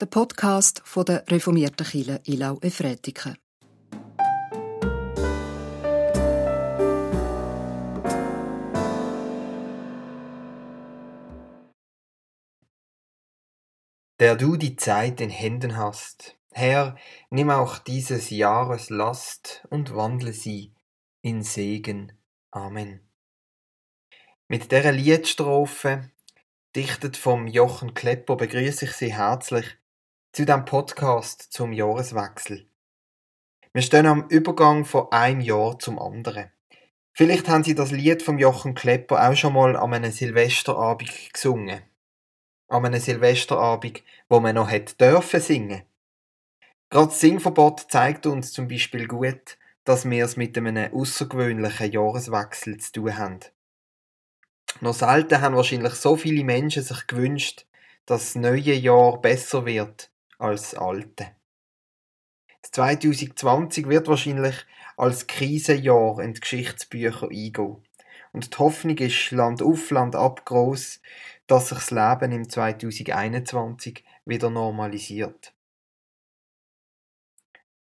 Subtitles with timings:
[0.00, 3.36] der Podcast von der reformierten Kirche Ilau Efretiken.
[14.18, 16.96] Der du die Zeit in Händen hast, Herr,
[17.28, 20.72] nimm auch dieses Jahres Last und wandle sie
[21.20, 22.12] in Segen.
[22.50, 23.00] Amen.
[24.48, 26.10] Mit dieser Liedstrophe,
[26.74, 29.79] dichtet vom Jochen Klepper, begrüße ich Sie herzlich
[30.32, 32.66] zu dem Podcast zum Jahreswechsel.
[33.72, 36.50] Wir stehen am Übergang von einem Jahr zum anderen.
[37.12, 41.82] Vielleicht haben Sie das Lied vom Jochen Klepper auch schon mal an einem Silvesterabend gesungen
[42.70, 45.82] an einem Silvesterabend, wo man noch hätte dürfen singen.
[46.88, 52.78] Gerade das Singverbot zeigt uns zum Beispiel gut, dass wir es mit einem außergewöhnlichen Jahreswechsel
[52.78, 53.40] zu tun haben.
[54.80, 57.66] Noch selten haben wahrscheinlich so viele Menschen sich gewünscht,
[58.06, 60.09] dass das neue Jahr besser wird
[60.40, 61.32] als alte.
[62.62, 64.54] Das 2020 wird wahrscheinlich
[64.96, 67.82] als Krisenjahr in die Geschichtsbücher eingehen.
[68.32, 71.00] Und die Hoffnung ist Land auf, Land ab gross,
[71.46, 75.52] dass sich das Leben im 2021 wieder normalisiert.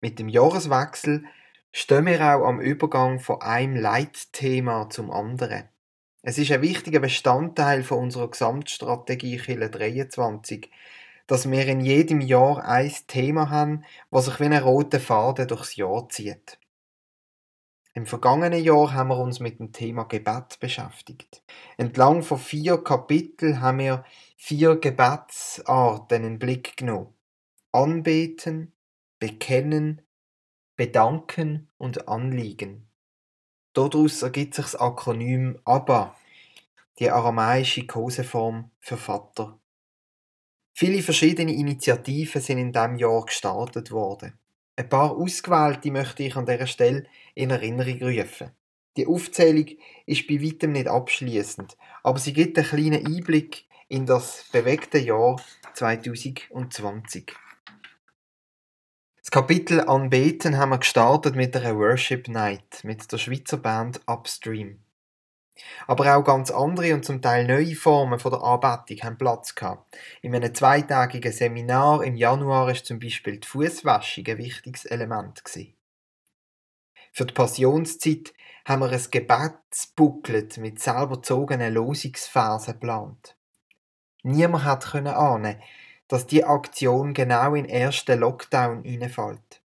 [0.00, 1.24] Mit dem Jahreswechsel
[1.72, 5.68] stehen wir auch am Übergang von einem Leitthema zum anderen.
[6.22, 10.70] Es ist ein wichtiger Bestandteil von unserer Gesamtstrategie Chile 23,
[11.26, 15.76] dass wir in jedem Jahr ein Thema haben, was sich wie ein roter Faden durchs
[15.76, 16.58] Jahr zieht.
[17.94, 21.42] Im vergangenen Jahr haben wir uns mit dem Thema Gebet beschäftigt.
[21.78, 24.04] Entlang von vier Kapiteln haben wir
[24.36, 27.14] vier Gebetsarten in den Blick genommen.
[27.72, 28.74] Anbeten,
[29.18, 30.02] bekennen,
[30.76, 32.86] bedanken und anliegen.
[33.72, 36.14] Daraus ergibt sich das Akronym ABBA,
[36.98, 39.58] die aramaische Koseform für Vater.
[40.78, 44.34] Viele verschiedene Initiativen sind in diesem Jahr gestartet worden.
[44.76, 48.50] Ein paar ausgewählte möchte ich an dieser Stelle in Erinnerung rufen.
[48.98, 49.68] Die Aufzählung
[50.04, 55.40] ist bei weitem nicht abschließend, aber sie gibt einen kleinen Einblick in das bewegte Jahr
[55.72, 57.32] 2020.
[59.16, 64.80] Das Kapitel Anbeten haben wir gestartet mit einer Worship Night mit der Schweizer Band Upstream.
[65.86, 69.96] Aber auch ganz andere und zum Teil neue Formen von der Anbetung haben Platz gehabt.
[70.22, 75.74] In einem zweitägigen Seminar im Januar ist zum Beispiel die Fußwäschung ein wichtiges Element gewesen.
[77.12, 78.34] Für die Passionszeit
[78.66, 83.36] haben wir ein Gebetsbucklet mit selber gezogenen Losungsversen geplant.
[84.22, 85.62] Niemand hat ahnen,
[86.08, 89.62] dass die Aktion genau in den ersten Lockdown hineinfällt.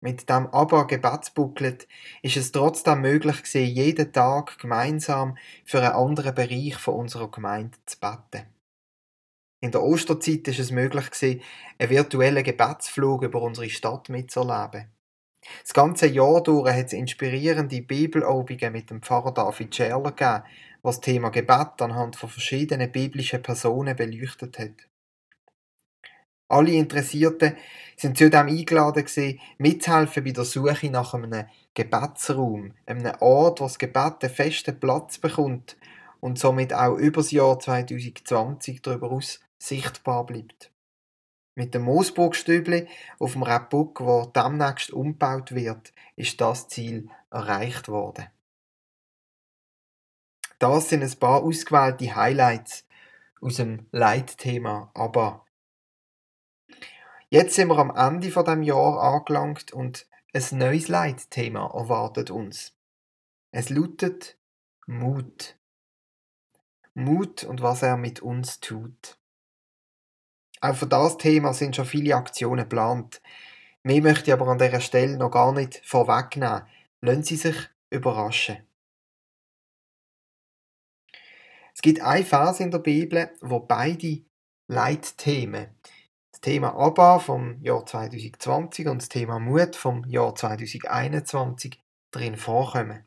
[0.00, 1.88] Mit dem aber Gebetsbucklet
[2.22, 7.78] ist es trotzdem möglich gewesen, jeden Tag gemeinsam für einen anderen Bereich von unserer Gemeinde
[7.84, 8.46] zu beten.
[9.60, 11.42] In der Osterzeit ist es möglich gewesen,
[11.78, 14.88] einen virtuellen Gebetsflug über unsere Stadt mitzuerleben.
[15.62, 20.44] Das ganze Jahr durch hat es inspirierende Bibelobungen mit dem Pfarrer David Scherler gegeben,
[20.82, 24.88] was das Thema Gebet anhand von verschiedenen biblischen Personen beleuchtet hat.
[26.48, 27.56] Alle Interessierten
[27.96, 33.78] sind zudem eingeladen gewesen, mitzuhelfen bei der Suche nach einem Gebetsraum, einem Ort, wo das
[33.78, 35.76] Gebet einen festen Platz bekommt
[36.20, 40.72] und somit auch über das Jahr 2020 darüber aus sichtbar bleibt.
[41.54, 42.86] Mit dem Moosburgstübli
[43.18, 48.26] auf dem Rappuck, wo demnächst umgebaut wird, ist das Ziel erreicht worden.
[50.60, 52.86] Das sind ein paar ausgewählte Highlights
[53.40, 55.44] aus dem Leitthema, aber
[57.30, 62.74] Jetzt sind wir am Ende von dem Jahr angelangt und ein neues Leitthema erwartet uns.
[63.50, 64.38] Es lautet
[64.86, 65.58] Mut.
[66.94, 69.18] Mut und was er mit uns tut.
[70.62, 73.20] Auch für das Thema sind schon viele Aktionen geplant.
[73.82, 76.62] Mehr möchte ich aber an dieser Stelle noch gar nicht vorwegnehmen.
[77.02, 77.56] Lassen Sie sich
[77.90, 78.66] überraschen.
[81.74, 84.22] Es gibt ein Vers in der Bibel, wo beide
[84.66, 85.68] Leitthemen
[86.38, 93.04] das Thema ABBA vom Jahr 2020 und das Thema Mut vom Jahr 2021 drin vorkommen.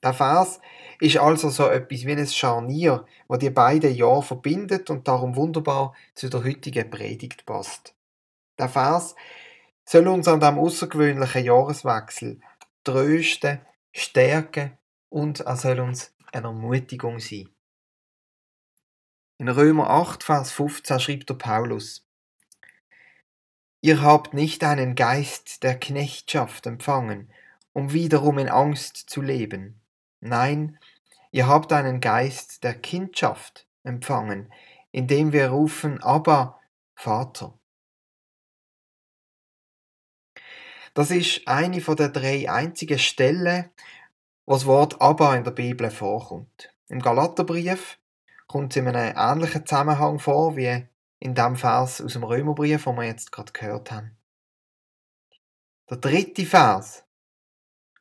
[0.00, 0.60] Der Vers
[1.00, 5.94] ist also so etwas wie ein Scharnier, wo die beiden Jahre verbindet und darum wunderbar
[6.14, 7.96] zu der heutigen Predigt passt.
[8.60, 9.16] Der Vers
[9.84, 12.40] soll uns an diesem außergewöhnlichen Jahreswechsel
[12.84, 13.60] trösten,
[13.92, 14.78] stärken
[15.08, 17.48] und er soll uns eine Ermutigung sein.
[19.38, 22.05] In Römer 8, Vers 15 schreibt der Paulus,
[23.80, 27.30] Ihr habt nicht einen Geist der Knechtschaft empfangen,
[27.72, 29.80] um wiederum in Angst zu leben.
[30.20, 30.78] Nein,
[31.30, 34.52] ihr habt einen Geist der Kindschaft empfangen,
[34.92, 36.58] indem wir rufen, aber
[36.94, 37.58] Vater.
[40.94, 43.68] Das ist eine von der drei einzigen Stellen,
[44.46, 46.72] wo das Wort aber in der Bibel vorkommt.
[46.88, 47.98] Im Galaterbrief
[48.46, 50.86] kommt es in einem ähnlichen Zusammenhang vor wie
[51.18, 54.16] in dem Vers aus dem Römerbrief, den wir jetzt gerade gehört haben.
[55.88, 57.04] Der dritte Vers,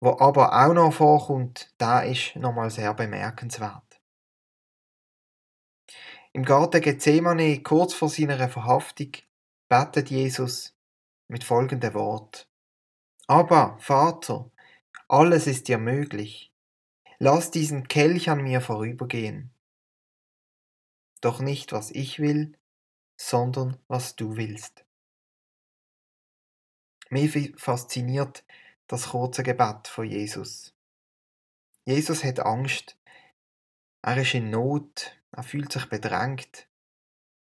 [0.00, 4.00] wo aber auch noch vorkommt, da ist nochmal sehr bemerkenswert.
[6.32, 9.12] Im Garten Gethsemane, kurz vor seiner Verhaftung,
[9.68, 10.74] betet Jesus
[11.28, 12.48] mit folgendem Wort.
[13.26, 14.50] Aber, Vater,
[15.08, 16.52] alles ist dir möglich.
[17.18, 19.52] Lass diesen Kelch an mir vorübergehen.
[21.20, 22.58] Doch nicht, was ich will,
[23.16, 24.84] sondern was du willst.
[27.10, 28.44] Mich fasziniert
[28.86, 30.74] das kurze Gebet von Jesus.
[31.84, 32.96] Jesus hat Angst.
[34.02, 35.16] Er ist in Not.
[35.32, 36.68] Er fühlt sich bedrängt.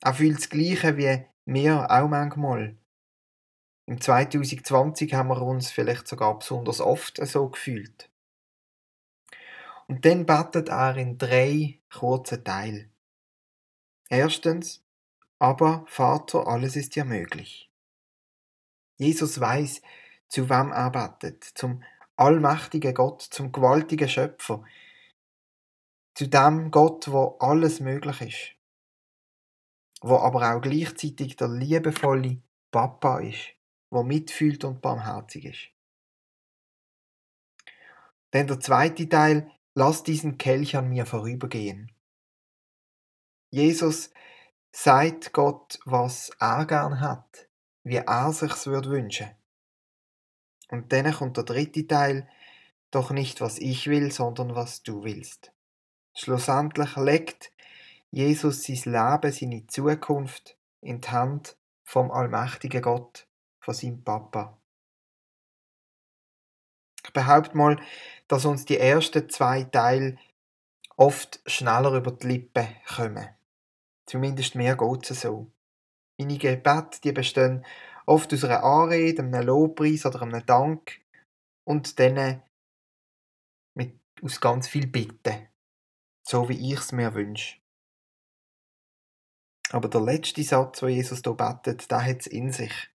[0.00, 2.76] Er fühlt das Gleiche wie wir auch manchmal.
[3.86, 8.08] Im 2020 haben wir uns vielleicht sogar besonders oft so gefühlt.
[9.88, 12.92] Und dann betet er in drei kurzen Teilen.
[14.08, 14.84] Erstens,
[15.40, 17.72] aber Vater, alles ist dir möglich.
[18.98, 19.80] Jesus weiß,
[20.28, 21.82] zu wem er betet, zum
[22.16, 24.62] allmächtigen Gott, zum gewaltigen Schöpfer,
[26.14, 28.56] zu dem Gott, wo alles möglich ist,
[30.02, 33.54] wo aber auch gleichzeitig der liebevolle Papa ist,
[33.88, 35.70] wo mitfühlt und barmherzig ist.
[38.34, 41.90] Denn der zweite Teil, lass diesen Kelch an mir vorübergehen.
[43.50, 44.12] Jesus
[44.72, 47.48] sagt Gott, was er gern hat,
[47.82, 49.30] wie er sich's würde wünschen.
[50.70, 52.28] Und dann kommt der dritte Teil,
[52.90, 55.52] doch nicht was ich will, sondern was du willst.
[56.14, 57.52] Schlussendlich legt
[58.10, 63.26] Jesus sein Leben, seine Zukunft in die Hand vom allmächtigen Gott,
[63.60, 64.58] von seinem Papa.
[67.04, 67.80] Ich behaupte mal,
[68.28, 70.16] dass uns die ersten zwei Teile
[70.96, 73.28] oft schneller über die Lippen kommen.
[74.10, 75.52] Zumindest mir geht es so.
[76.18, 77.64] Meine Gebete die bestehen
[78.06, 81.00] oft aus einer Anrede, einem Lobpreis oder einem Dank
[81.62, 82.42] und dann
[83.74, 85.46] mit, aus ganz viel Bitten,
[86.26, 87.58] so wie ich es mir wünsche.
[89.70, 92.90] Aber der letzte Satz, wo Jesus hier betet, der hat es in sich.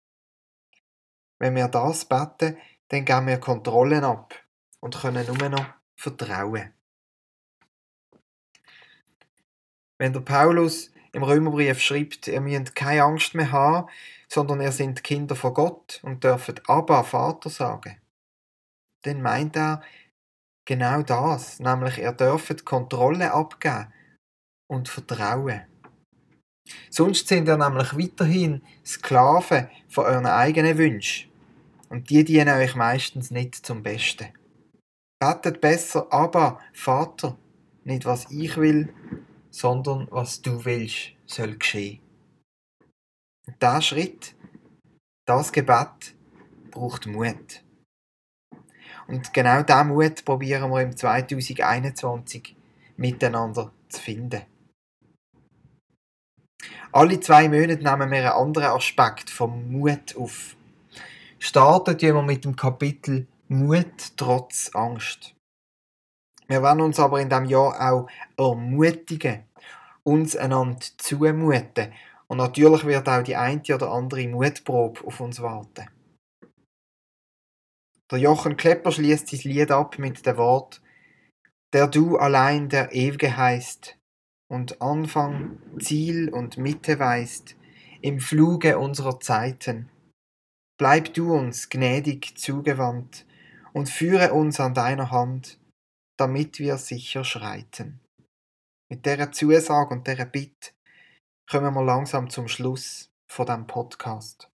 [1.38, 2.58] Wenn wir das beten,
[2.88, 4.34] dann geben wir Kontrollen ab
[4.80, 6.74] und können nur noch vertrauen.
[9.96, 13.88] Wenn der Paulus im Römerbrief schreibt, ihr müsst keine Angst mehr haben,
[14.28, 18.00] sondern ihr seid Kinder von Gott und dürft Abba, Vater sagen.
[19.02, 19.82] Dann meint er
[20.64, 23.92] genau das, nämlich ihr dürft Kontrolle abgeben
[24.68, 25.62] und vertrauen.
[26.90, 31.30] Sonst sind ihr nämlich weiterhin Sklaven von euren eigenen Wünschen.
[31.90, 34.28] Und die dienen euch meistens nicht zum Besten.
[35.20, 37.36] Betet besser, aber Vater,
[37.84, 38.92] nicht was ich will,
[39.54, 42.00] sondern was du willst, soll geschehen.
[43.46, 44.34] Und dieser Schritt,
[45.26, 46.16] das Gebet,
[46.72, 47.62] braucht Mut.
[49.06, 52.56] Und genau diesen Mut probieren wir im 2021
[52.96, 54.42] miteinander zu finden.
[56.90, 60.56] Alle zwei Monate nehmen wir einen anderen Aspekt vom Mut auf.
[61.38, 65.36] Startet jemand mit dem Kapitel Mut trotz Angst.
[66.46, 69.44] Wir werden uns aber in diesem Jahr auch ermutigen,
[70.02, 71.92] uns einander zumuten.
[72.26, 75.88] Und natürlich wird auch die eine oder andere Mutprobe auf uns warten.
[78.10, 80.82] Der Jochen Klepper schließt sein Lied ab mit dem Wort,
[81.72, 83.98] der du allein der Ewige heißt
[84.48, 87.56] und Anfang, Ziel und Mitte weist
[88.02, 89.88] im Fluge unserer Zeiten.
[90.78, 93.24] Bleib du uns gnädig zugewandt
[93.72, 95.58] und führe uns an deiner Hand,
[96.16, 98.00] damit wir sicher schreiten.
[98.88, 100.72] Mit dieser Zusage und dieser Bitte
[101.50, 104.50] kommen wir langsam zum Schluss von dem Podcast.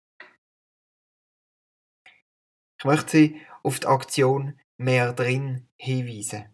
[2.78, 6.46] Ich möchte Sie auf die Aktion Mehr drin hinweisen.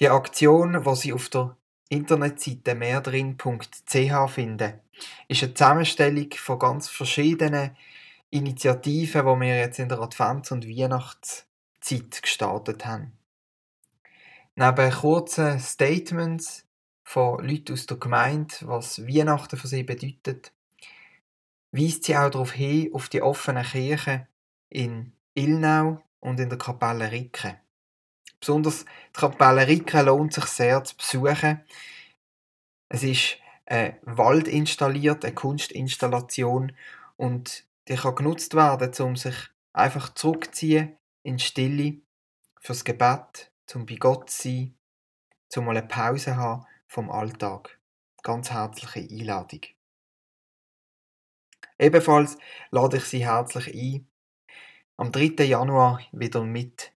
[0.00, 1.56] Die Aktion, die Sie auf der
[1.88, 4.80] Internetseite mehrdrin.ch finden,
[5.28, 7.76] ist eine Zusammenstellung von ganz verschiedenen
[8.30, 10.66] Initiativen, die wir jetzt in der Advents- und
[11.86, 13.12] Weihnachtszeit gestartet haben.
[14.54, 16.66] Neben kurzen Statements
[17.04, 20.52] von Leuten aus der Gemeinde, was Weihnachten für sie bedeutet,
[21.72, 24.26] weist sie auch darauf hin, auf die offenen Kirchen
[24.70, 27.60] in Ilnau und in der Kapelle Ricke.
[28.40, 31.60] Besonders die Kapelle Ricke lohnt sich sehr zu besuchen.
[32.88, 36.72] Es ist ein Wald installiert, eine Kunstinstallation
[37.16, 39.36] und die kann genutzt werden, um sich
[39.72, 42.02] einfach zurückzuziehen in Stille,
[42.60, 44.78] fürs Gebet, zum bei Gott sein,
[45.48, 47.80] zum mal eine Pause haben vom Alltag.
[48.22, 49.62] Ganz herzliche Einladung.
[51.80, 52.38] Ebenfalls
[52.70, 54.08] lade ich Sie herzlich ein,
[54.96, 55.44] am 3.
[55.44, 56.92] Januar wieder mit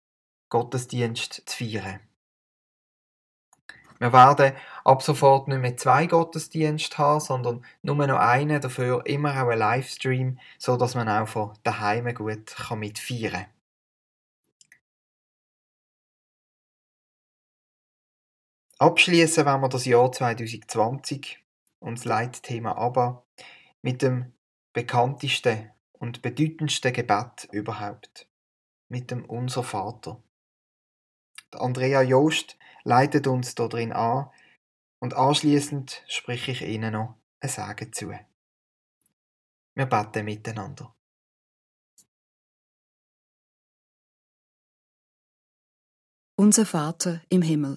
[0.49, 1.99] Gottesdienst zu feiern.
[3.99, 9.33] Wir werden ab sofort nicht mehr zwei Gottesdienste haben, sondern nur noch einen, dafür immer
[9.43, 13.60] auch einen Livestream, so dass man auch von daheim gut mitfeiern kann.
[18.81, 21.45] Abschließen wollen wir das Jahr 2020
[21.81, 23.27] und das Leitthema aber
[23.83, 24.33] mit dem
[24.73, 28.27] bekanntesten und bedeutendsten Gebet überhaupt,
[28.89, 30.23] mit dem Unser Vater.
[31.51, 34.31] Andrea Joost leitet uns drin an
[34.99, 38.15] und anschließend spreche ich Ihnen noch ein Sagen zu.
[39.75, 40.95] Wir beten miteinander.
[46.37, 47.77] Unser Vater im Himmel,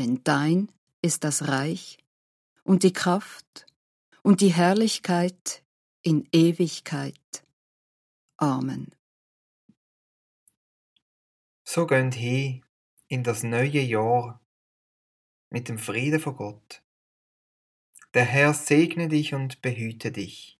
[0.00, 1.98] Denn dein ist das Reich
[2.64, 3.66] und die Kraft
[4.22, 5.62] und die Herrlichkeit
[6.00, 7.44] in Ewigkeit.
[8.38, 8.94] Amen.
[11.68, 12.64] So gehen hin
[13.08, 14.40] in das neue Jahr
[15.50, 16.82] mit dem Frieden von Gott.
[18.14, 20.58] Der Herr segne dich und behüte dich.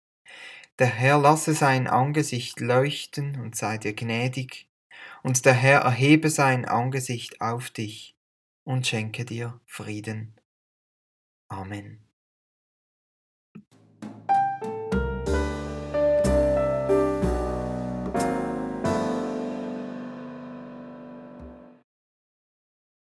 [0.78, 4.68] Der Herr lasse sein Angesicht leuchten und sei dir gnädig,
[5.22, 8.19] und der Herr erhebe sein Angesicht auf dich
[8.64, 10.40] und schenke dir Frieden.
[11.48, 12.09] Amen.